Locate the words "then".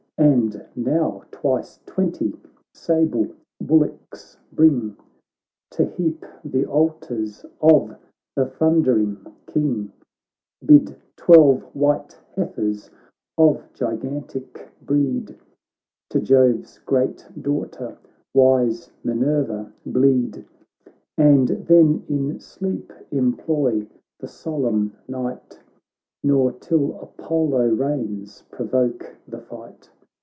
21.47-22.05